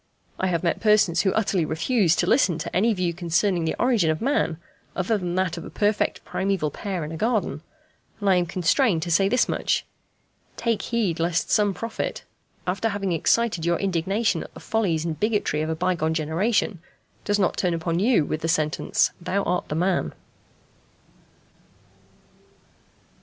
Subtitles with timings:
[0.39, 4.09] I have met persons who utterly refuse to listen to any view concerning the origin
[4.09, 4.57] of man
[4.95, 7.61] other than that of a perfect primæval pair in a garden,
[8.19, 9.85] and I am constrained to say this much:
[10.57, 12.23] Take heed lest some prophet,
[12.65, 16.79] after having excited your indignation at the follies and bigotry of a bygone generation,
[17.23, 20.13] does not turn upon you with the sentence, "Thou art the man."